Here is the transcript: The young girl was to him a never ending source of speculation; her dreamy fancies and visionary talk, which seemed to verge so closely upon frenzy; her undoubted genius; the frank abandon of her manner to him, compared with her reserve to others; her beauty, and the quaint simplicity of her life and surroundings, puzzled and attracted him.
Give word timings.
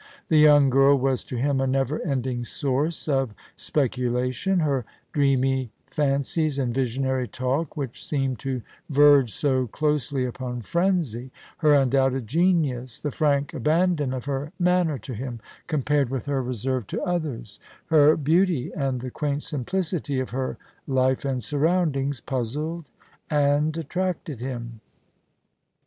The 0.29 0.39
young 0.39 0.71
girl 0.71 0.97
was 0.97 1.23
to 1.25 1.35
him 1.37 1.61
a 1.61 1.67
never 1.67 2.01
ending 2.03 2.43
source 2.43 3.07
of 3.07 3.35
speculation; 3.55 4.61
her 4.61 4.83
dreamy 5.13 5.69
fancies 5.85 6.57
and 6.57 6.73
visionary 6.73 7.27
talk, 7.27 7.77
which 7.77 8.03
seemed 8.03 8.39
to 8.39 8.63
verge 8.89 9.31
so 9.31 9.67
closely 9.67 10.25
upon 10.25 10.61
frenzy; 10.63 11.29
her 11.57 11.75
undoubted 11.75 12.25
genius; 12.25 12.97
the 12.97 13.11
frank 13.11 13.53
abandon 13.53 14.11
of 14.11 14.25
her 14.25 14.51
manner 14.57 14.97
to 14.97 15.13
him, 15.13 15.39
compared 15.67 16.09
with 16.09 16.25
her 16.25 16.41
reserve 16.41 16.87
to 16.87 17.03
others; 17.03 17.59
her 17.91 18.17
beauty, 18.17 18.71
and 18.75 19.01
the 19.01 19.11
quaint 19.11 19.43
simplicity 19.43 20.19
of 20.19 20.31
her 20.31 20.57
life 20.87 21.23
and 21.25 21.43
surroundings, 21.43 22.21
puzzled 22.21 22.89
and 23.29 23.77
attracted 23.77 24.39
him. 24.41 24.81